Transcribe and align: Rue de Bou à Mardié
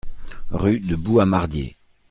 Rue 0.49 0.79
de 0.79 0.95
Bou 0.95 1.19
à 1.19 1.27
Mardié 1.27 1.77